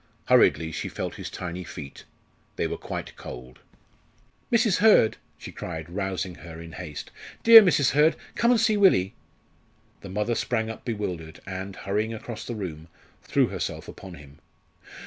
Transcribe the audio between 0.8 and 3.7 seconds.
felt his tiny feet. They were quite cold.